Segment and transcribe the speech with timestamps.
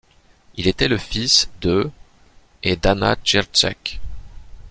[0.55, 1.91] Il était le fils de
[2.63, 3.99] et d'Anna Dzierżek.